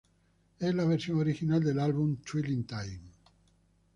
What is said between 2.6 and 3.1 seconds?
Time.